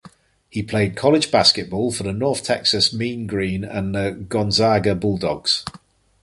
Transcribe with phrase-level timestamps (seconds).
[0.49, 5.63] He played college basketball for the North Texas Mean Green and the Gonzaga Bulldogs.